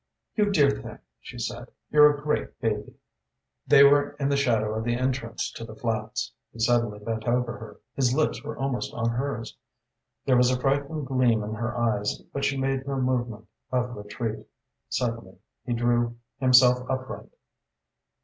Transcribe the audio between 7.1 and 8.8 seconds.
over her; his lips were